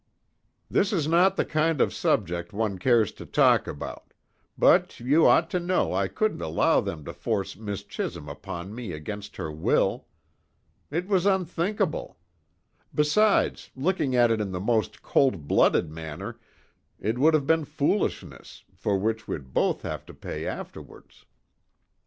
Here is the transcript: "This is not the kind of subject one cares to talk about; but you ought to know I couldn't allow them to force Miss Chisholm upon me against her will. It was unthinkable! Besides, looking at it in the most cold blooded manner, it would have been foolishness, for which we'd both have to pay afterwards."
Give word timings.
"This 0.67 0.91
is 0.91 1.07
not 1.07 1.35
the 1.35 1.45
kind 1.45 1.79
of 1.79 1.93
subject 1.93 2.53
one 2.53 2.79
cares 2.79 3.11
to 3.11 3.23
talk 3.23 3.67
about; 3.67 4.15
but 4.57 4.99
you 4.99 5.27
ought 5.27 5.47
to 5.51 5.59
know 5.59 5.93
I 5.93 6.07
couldn't 6.07 6.41
allow 6.41 6.81
them 6.81 7.05
to 7.05 7.13
force 7.13 7.55
Miss 7.55 7.83
Chisholm 7.83 8.27
upon 8.27 8.73
me 8.73 8.93
against 8.93 9.35
her 9.35 9.51
will. 9.51 10.07
It 10.89 11.07
was 11.07 11.27
unthinkable! 11.27 12.17
Besides, 12.95 13.69
looking 13.75 14.15
at 14.15 14.31
it 14.31 14.41
in 14.41 14.49
the 14.51 14.59
most 14.59 15.03
cold 15.03 15.47
blooded 15.47 15.91
manner, 15.91 16.39
it 16.99 17.19
would 17.19 17.35
have 17.35 17.45
been 17.45 17.63
foolishness, 17.63 18.63
for 18.75 18.97
which 18.97 19.27
we'd 19.27 19.53
both 19.53 19.83
have 19.83 20.03
to 20.07 20.15
pay 20.15 20.47
afterwards." 20.47 21.25